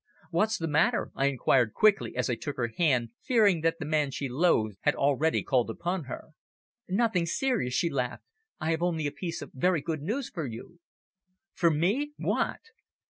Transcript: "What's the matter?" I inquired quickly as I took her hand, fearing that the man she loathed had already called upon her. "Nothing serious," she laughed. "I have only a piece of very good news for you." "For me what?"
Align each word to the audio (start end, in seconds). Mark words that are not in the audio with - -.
"What's 0.31 0.57
the 0.57 0.67
matter?" 0.67 1.11
I 1.13 1.27
inquired 1.27 1.73
quickly 1.75 2.15
as 2.17 2.27
I 2.27 2.33
took 2.33 2.57
her 2.57 2.71
hand, 2.75 3.09
fearing 3.21 3.61
that 3.61 3.77
the 3.77 3.85
man 3.85 4.09
she 4.09 4.27
loathed 4.27 4.77
had 4.81 4.95
already 4.95 5.43
called 5.43 5.69
upon 5.69 6.05
her. 6.05 6.29
"Nothing 6.89 7.27
serious," 7.27 7.75
she 7.75 7.87
laughed. 7.91 8.23
"I 8.59 8.71
have 8.71 8.81
only 8.81 9.05
a 9.05 9.11
piece 9.11 9.43
of 9.43 9.51
very 9.53 9.79
good 9.81 10.01
news 10.01 10.27
for 10.27 10.47
you." 10.47 10.79
"For 11.53 11.69
me 11.69 12.13
what?" 12.17 12.61